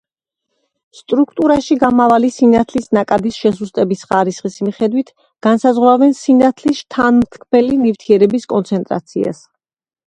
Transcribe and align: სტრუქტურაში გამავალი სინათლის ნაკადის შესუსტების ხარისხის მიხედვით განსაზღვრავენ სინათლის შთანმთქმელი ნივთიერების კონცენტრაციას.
სტრუქტურაში 0.99 1.75
გამავალი 1.83 2.31
სინათლის 2.37 2.89
ნაკადის 2.99 3.37
შესუსტების 3.43 4.01
ხარისხის 4.13 4.59
მიხედვით 4.69 5.13
განსაზღვრავენ 5.49 6.17
სინათლის 6.25 6.83
შთანმთქმელი 6.83 7.81
ნივთიერების 7.87 8.55
კონცენტრაციას. 8.57 9.49